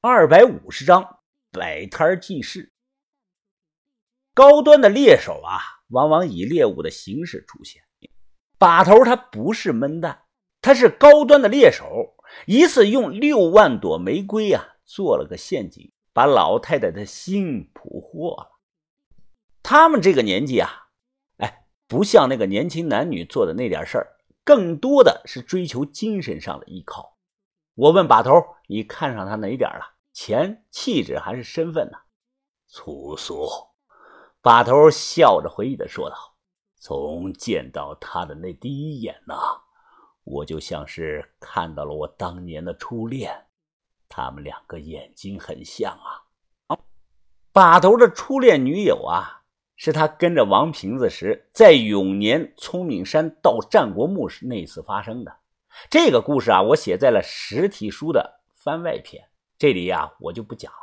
[0.00, 1.18] 二百五十章
[1.50, 2.72] 摆摊记事。
[4.32, 5.58] 高端的猎手啊，
[5.88, 7.82] 往往以猎物的形式出现。
[8.58, 10.22] 把头他不是闷蛋，
[10.62, 12.14] 他是高端的猎手。
[12.46, 18.60] 一次用六万朵玫瑰啊做了个陷阱，把老太太的心捕获了。
[19.64, 20.70] 他们这个年纪啊，
[21.38, 27.17] 哎，不像那个年轻男女做的那点事儿，更多的是追求精神上的依靠。
[27.78, 28.32] 我问把头
[28.66, 29.94] ：“你看上他哪点了？
[30.12, 31.98] 钱、气质还是身份呢？”
[32.66, 33.48] 粗俗。
[34.42, 36.16] 把头笑着回忆的说道
[36.74, 39.36] ：“从见到他的那第一眼呐，
[40.24, 43.46] 我就像是看到了我当年的初恋。
[44.08, 46.76] 他们两个眼睛很像啊。”
[47.52, 49.44] 把头的初恋女友啊，
[49.76, 55.36] 是他跟着王瓶子时在永年聪明山盗战国墓时那次发生的。
[55.90, 60.78] 这个故事啊，我写在了实体书的番外篇，这里呀我就不讲了。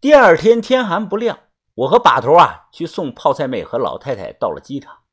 [0.00, 1.38] 第二天天还不亮，
[1.74, 5.04] 我和把头啊去送泡菜妹和老太太到了机场，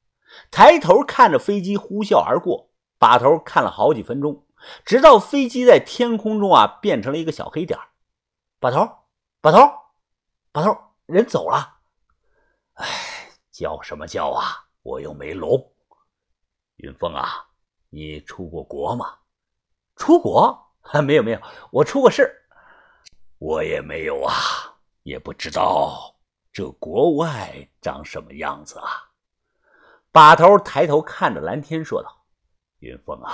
[0.52, 4.46] 抬头看着飞机呼啸而过，把头看了好几分钟，
[4.84, 7.80] 直到飞机在天空中啊变成了一个小黑点
[8.60, 8.90] 把头，
[9.40, 9.60] 把头，
[10.52, 11.80] 把头，人走了。
[12.74, 12.86] 哎，
[13.52, 14.68] 叫什么叫啊？
[14.82, 15.72] 我又没聋。
[16.78, 17.48] 云峰啊。
[17.94, 19.20] 你出过国吗？
[19.96, 20.60] 出国？
[21.06, 21.40] 没有没有，
[21.72, 22.28] 我出过事
[23.38, 24.34] 我也没有啊，
[25.04, 26.16] 也不知道
[26.52, 29.12] 这国外长什么样子啊。
[30.12, 32.26] 把头抬头看着蓝天说道
[32.82, 33.32] ：“云峰啊，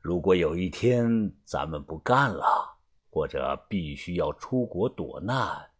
[0.00, 2.78] 如果有一天咱们不干了，
[3.10, 5.70] 或者必须要出国躲难，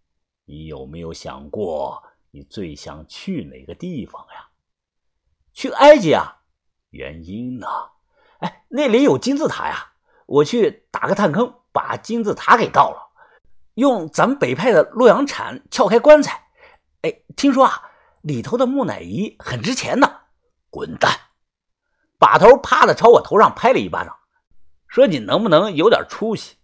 [0.44, 4.50] 你有没有想过你最想去哪个地方呀？
[5.54, 6.40] 去埃及啊。”
[6.92, 7.66] 原因呢？
[8.38, 9.92] 哎，那里有金字塔呀！
[10.26, 13.10] 我去打个探坑，把金字塔给盗了，
[13.74, 16.48] 用咱们北派的洛阳铲撬开棺材。
[17.02, 17.90] 哎，听说啊，
[18.22, 20.20] 里头的木乃伊很值钱呢。
[20.70, 21.10] 滚蛋！
[22.18, 24.16] 把头啪的朝我头上拍了一巴掌，
[24.86, 26.56] 说：“你能不能有点出息？”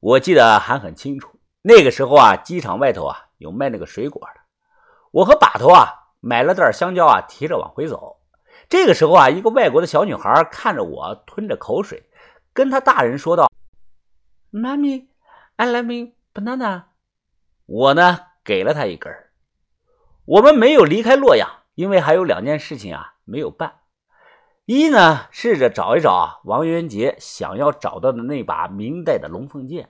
[0.00, 4.40] 我记得还很清楚，那个时候啊，机场外头啊有卖那个水果的，
[5.10, 8.16] 我和把头啊买了袋香蕉啊，提着往回走。
[8.68, 12.08] 这个时候啊，一个外国的小女孩看着我，吞着口水，
[12.52, 13.48] 跟她大人说道
[14.52, 15.06] ：“：“Mommy,
[15.54, 16.84] I love banana。”
[17.66, 19.12] 我呢，给了她一根。
[20.24, 23.74] 我们没有离开洛阳，因为还有两件事情啊没有办。
[24.64, 29.86] 一呢，试着找一找王元杰想要找到的那把明代的龙凤剑；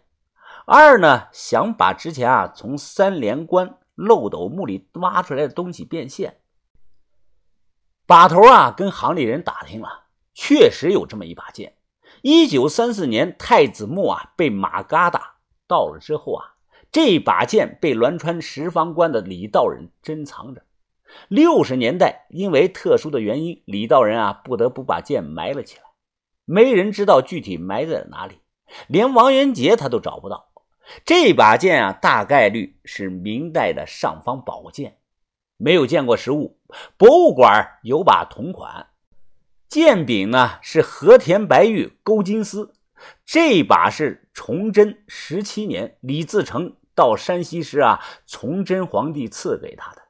[0.66, 6.40] 二呢，想把之前啊从三连关漏斗墓里挖出来的东西变现。
[8.06, 11.74] 把头啊，跟行里人打听了，确实有这么一把剑。
[12.22, 16.54] 一九三四年，太子墓啊被马嘎达盗了之后啊，
[16.92, 20.62] 这把剑被栾川十方关的李道人珍藏着。
[21.28, 25.82] 六十年代，因为特殊的原因，李道人啊不得不把剑埋了起来。
[26.44, 28.38] 没人知道具体埋在了哪里，
[28.86, 30.50] 连王元杰他都找不到。
[31.04, 34.98] 这把剑啊，大概率是明代的尚方宝剑。
[35.56, 36.55] 没有见过实物，
[36.96, 38.88] 博物馆有把同款
[39.68, 42.74] 剑柄呢，是和田白玉勾金丝。
[43.24, 50.02] 这把是崇祯十七年李自成到山西时啊，崇祯皇帝赐给他的。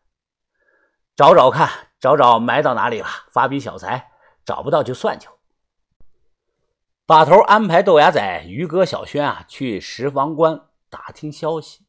[1.16, 1.68] 找找看，
[1.98, 3.06] 找找埋到哪里了？
[3.30, 4.10] 发笔小财，
[4.44, 5.32] 找不到就算球。
[7.06, 11.84] 把头安排豆芽仔、于哥、小轩啊去石房关打听消息，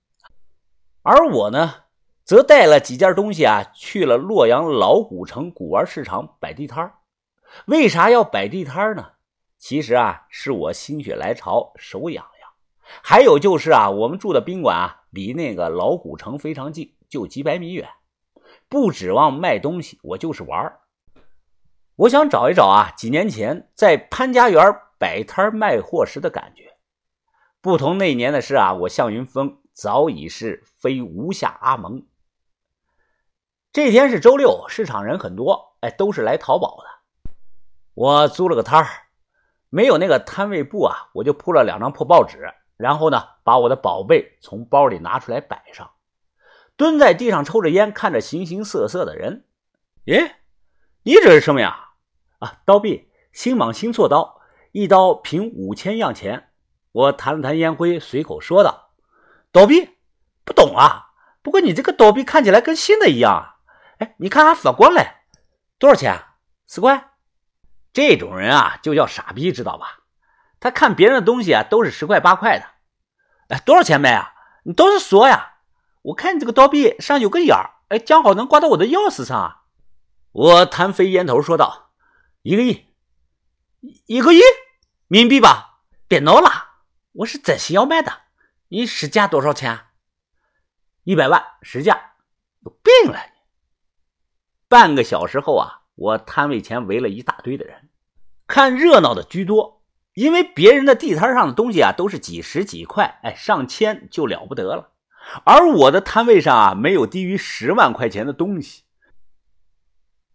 [1.04, 1.87] 而我呢？
[2.28, 6.92] 则带了几件东西啊，去了洛阳老古城古玩市场摆地摊
[7.68, 9.14] 为啥要摆地摊呢？
[9.58, 12.50] 其实啊，是我心血来潮，手痒痒。
[13.02, 17.88] 还有就是啊，我们住的宾馆啊，离那个老古城非常近，就几百米远。
[18.68, 20.80] 不指望卖东西，我就是玩
[21.96, 24.62] 我想找一找啊，几年前在潘家园
[25.00, 26.74] 摆摊卖货时的感觉。
[27.62, 32.06] 不同那年的是啊，我向云峰早已是非无下阿蒙。
[33.74, 36.90] 这天是周六，市场人很多，哎，都是来淘宝的。
[37.94, 38.88] 我租了个摊儿，
[39.70, 45.92] 没有那个摊位布啊，我就铺了两张破报纸，然后呢，把我的宝贝从包里拿出来摆上，
[46.76, 49.46] 蹲在地上抽着烟，看着形形色色的人。
[50.06, 50.38] 耶，
[51.04, 51.90] 你这是什么呀？
[52.40, 54.42] 啊，刀币，新蟒新错刀，
[54.72, 56.50] 一刀凭五千样钱。
[56.92, 58.90] 我弹了弹烟灰，随口说道
[59.52, 59.98] ：“刀币，
[60.44, 61.12] 不懂啊。
[61.44, 63.54] 不过你这个刀币看起来跟新的一样。”
[64.00, 65.16] 哎，你看还反光嘞，
[65.78, 66.24] 多少钱？
[66.66, 67.12] 四块。
[67.94, 70.00] 这种人啊，就叫傻逼，知道吧？
[70.60, 72.66] 他看别人的东西啊，都是十块八块的。
[73.50, 74.34] 哎，多少钱卖啊？
[74.64, 75.56] 你倒是说呀！
[76.04, 79.64] 我看你这个刀币上有个眼儿，哎，刚好能挂到我的钥匙上啊！
[80.32, 81.92] 我弹飞烟头说道
[82.44, 82.86] ：“一个亿，
[84.06, 84.42] 一个亿，
[85.10, 85.80] 冥币吧？
[86.08, 86.50] 别闹了，
[87.14, 88.22] 我是真心要卖的。
[88.68, 89.88] 你实价多少钱？
[91.04, 92.14] 一百万，实价。
[92.60, 93.20] 有病了！
[94.70, 97.90] 半个小时后啊，我摊位前围了一大堆的人，
[98.48, 99.84] 看热闹的居多。
[100.14, 104.90] 因为别人的地摊上的东西啊，都是几十几块，哎，上千就了不得了。
[105.46, 108.84] 而我的摊位上啊，没有低于十万块钱的东西。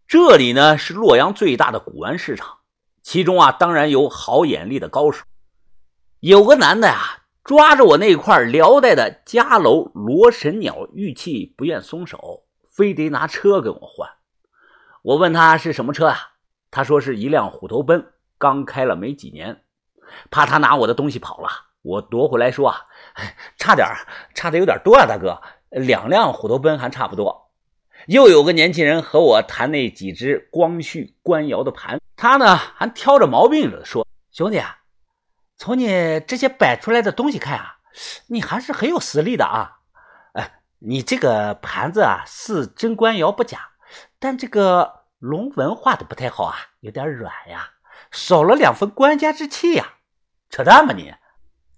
[0.07, 2.59] 这里呢是洛阳最大的古玩市场，
[3.03, 5.25] 其中啊当然有好眼力的高手。
[6.21, 14.09] 有个男的呀，抓着我那块辽代的嘉楼罗神鸟玉器不愿松手，非得拿车跟我换。
[15.03, 16.17] 我问他是什么车啊？
[16.71, 19.63] 他说是一辆虎头奔，刚开了没几年。
[20.31, 21.49] 怕他拿我的东西跑了，
[21.83, 22.87] 我夺回来说啊，
[23.59, 23.87] 差点
[24.35, 27.51] 差的有点多啊，大哥，两辆虎头奔还差不多。
[28.07, 34.79] 又有个年轻人和我谈那几只光绪官窑的盘，他呢还挑着毛病说：“兄弟啊，
[35.57, 37.79] 从你这些摆出来的东西看啊，
[38.29, 39.79] 你还是很有实力的啊。
[40.35, 43.71] 哎，你这个盘子啊是真官窑不假，
[44.23, 47.71] 但这个龙纹画的不太好啊，有点软呀，
[48.13, 49.95] 少了两分官家之气呀。
[50.49, 51.13] 扯淡吧你！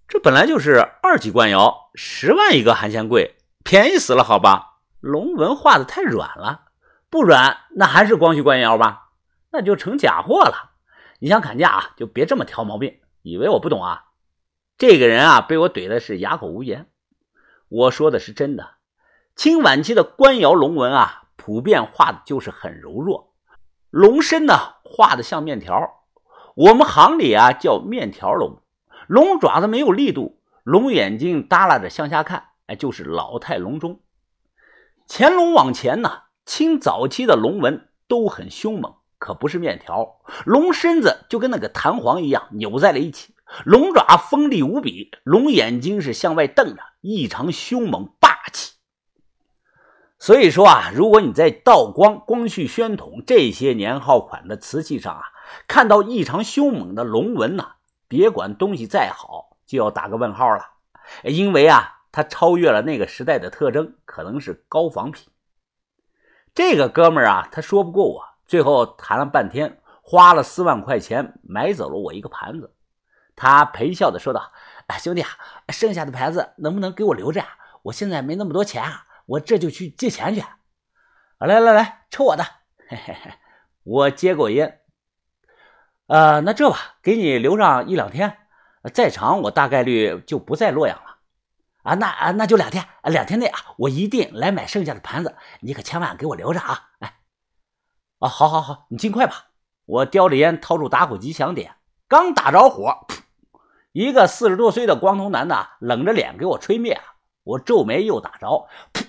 [0.06, 6.66] 这本来就是二级官窑，十万一个还嫌贵，便宜死了，好吧？”龙纹画的太软了，
[7.08, 9.12] 不软那还是光绪官窑吧？
[9.50, 10.72] 那就成假货了。
[11.20, 14.04] 你想砍价啊，就别这么挑毛病，以为我不懂啊？
[14.76, 16.90] 这个人啊，被我怼的是哑口无言。
[17.68, 18.72] 我说的是真的，
[19.34, 23.34] 清晚期的官窑龙纹啊，普遍画的就是很柔弱，
[23.90, 25.78] 龙身呢画的像面条，
[26.54, 28.62] 我们行里啊叫面条龙。
[29.08, 34.00] 龙爪子没有力度，龙眼睛耷拉着向下看，哎，就是老态龙钟。
[35.06, 40.22] 乾隆往前呢，清早期的龙纹都很凶猛，可不是面条。
[40.46, 43.34] 龙身子就跟那个弹簧一样扭在了一起，
[43.66, 48.72] 龙爪锋利无比，龙眼睛是向外瞪着，异常凶猛霸气。
[50.24, 55.22] 所以说啊，如果你在道光、光绪、宣统这些年号款的瓷器上啊，
[55.68, 57.72] 看到异常凶猛的龙纹呢，
[58.08, 60.64] 别管东西再好，就要打个问号了，
[61.24, 61.90] 因为啊。
[62.10, 65.28] 他超越了那个时代的特征，可能是高仿品。
[66.54, 72.72] 这个哥们儿啊，他说不过我，最后谈了半天，花了四万块钱买走了我一个盘子。
[73.34, 74.52] 他陪笑的说道
[75.02, 75.28] ：“兄弟啊，
[75.70, 77.48] 剩下的盘子能不能给我留着啊？
[77.82, 80.42] 我现在没那么多钱啊，我这就去借钱去。”
[81.38, 82.44] 来来来，抽我的！
[82.88, 83.32] 嘿嘿嘿，
[83.82, 84.80] 我接过烟。
[86.06, 88.38] 呃，那这吧，给你留上一两天，
[88.92, 91.18] 再长我大概率就不在洛阳了。
[91.82, 96.90] 啊，那啊，那就两天，两天内啊，我一定来买剩下的盘子，你可千万给我留着啊！
[97.00, 97.18] 哎，
[98.20, 99.48] 啊，好，好，好，你尽快吧。
[99.84, 101.76] 我叼着烟，掏出打火机想点，
[102.08, 103.06] 刚打着火，
[103.92, 107.02] 一个四十多岁的光头男的冷着脸给我吹灭了。
[107.42, 109.06] 我皱眉又打着，噗，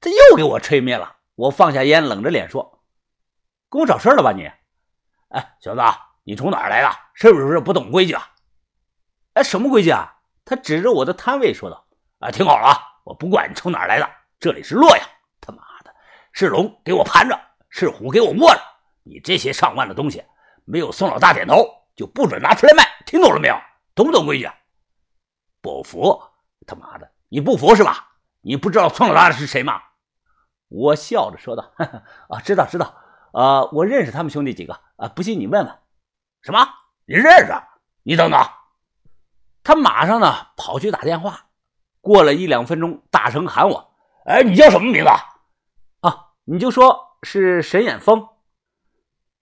[0.00, 1.16] 他又给我吹灭了。
[1.34, 2.82] 我放下烟，冷着脸说
[3.70, 4.50] ：“跟我找事了吧你？
[5.28, 5.80] 哎，小子，
[6.24, 6.90] 你从哪儿来的？
[7.14, 8.30] 是不是不懂规矩啊？
[9.34, 11.86] 哎，什么规矩啊？”他指着我的摊位说道。
[12.18, 12.76] 啊，听好了啊！
[13.04, 15.06] 我不管你从哪儿来的，这里是洛阳。
[15.40, 15.94] 他妈的，
[16.32, 18.60] 是龙给我盘着，是虎给我握着。
[19.02, 20.22] 你这些上万的东西，
[20.66, 22.84] 没有宋老大点头，就不准拿出来卖。
[23.06, 23.56] 听懂了没有？
[23.94, 24.50] 懂不懂规矩？
[25.62, 26.20] 不服？
[26.66, 28.10] 他妈的，你不服是吧？
[28.42, 29.80] 你不知道宋老大是谁吗？
[30.70, 31.72] 我笑着说道
[32.30, 32.94] ：“啊，知道知道。
[33.32, 34.80] 啊，我认识他们兄弟几个。
[34.96, 35.78] 啊，不信你问问。
[36.42, 36.66] 什么？
[37.04, 37.52] 你认识？
[38.04, 38.40] 你等等。
[39.62, 41.46] 他马上呢跑去打电话。”
[42.00, 43.92] 过了一两分钟，大声喊我
[44.24, 45.10] ：“哎，你叫什么名字？
[46.00, 48.26] 啊，你就说是沈眼峰。”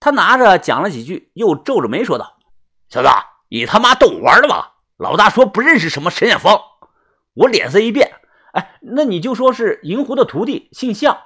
[0.01, 2.37] 他拿着讲了几句，又皱着眉说道
[2.89, 3.07] ：“小子，
[3.49, 4.75] 你他妈逗我玩的吧？
[4.97, 6.59] 老大说不认识什么沈眼峰。”
[7.35, 8.19] 我脸色一变
[8.53, 11.17] ：“哎，那你就说是银狐的徒弟，姓向。”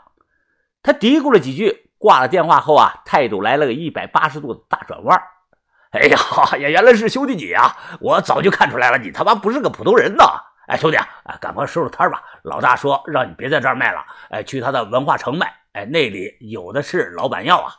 [0.83, 5.21] 他嘀咕了几句，挂了电话后啊，态度来了个一百八十度的大转弯。
[5.93, 6.17] 哎呀
[6.57, 7.77] 呀，原来是兄弟你啊！
[8.01, 10.25] 我早就看出来了，你他妈不是个普通人呐！
[10.67, 11.07] 哎，兄弟啊，
[11.39, 12.23] 赶快收拾摊吧！
[12.43, 15.53] 老大说让你别在这儿卖了，哎，去他的文化城卖。
[15.73, 17.75] 哎，那里有的是老板要啊。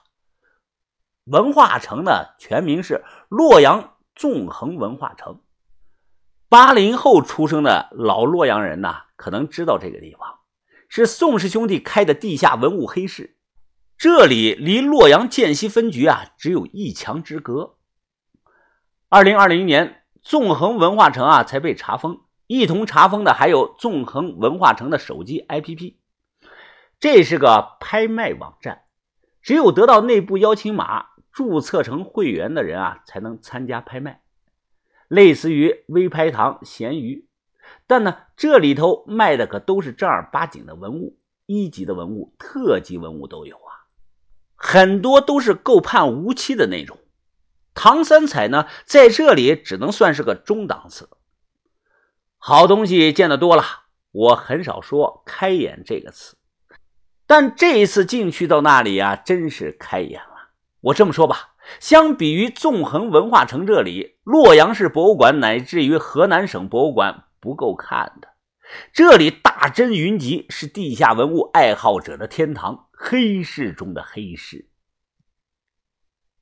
[1.25, 5.41] 文化城呢，全名是洛阳纵横文化城。
[6.49, 10.41] 八零后出生的老洛阳人呐，可能知道这个地方
[10.89, 13.37] 是宋氏兄弟开的地下文物黑市。
[13.97, 17.77] 这里离洛阳建西分局啊，只有一墙之隔。
[19.09, 20.01] 二零二零年。
[20.27, 22.23] 纵横文化城啊才被查封。
[22.47, 25.97] 一同查封的还有纵横文化城的手机 APP。
[26.99, 28.85] 这是个拍卖网站，
[29.43, 34.23] 只有得到内部邀请码、注册成会员的人啊才能参加拍卖，
[35.09, 37.29] 类似于微拍堂、闲鱼。
[37.87, 43.87] 但呢，这里头卖的可都是正儿八经的文物，一级的文物、特级文物都有啊，
[44.55, 46.99] 很多都是够判无期的那种。
[47.75, 51.09] 唐三彩呢，在这里只能算是个中档次。
[52.39, 53.65] 好东西见得多了，
[54.13, 56.37] 我很少说“开眼”这个词，
[57.27, 60.51] 但这一次进去到那里呀，真是开眼了。
[60.83, 68.29] 我这么说吧，相比于纵横文化城这里，洛阳市博物馆乃至于河南省博物馆不够看的。
[68.91, 74.71] 这里大真云集，是地下文物爱好者的天堂，黑市中的黑市。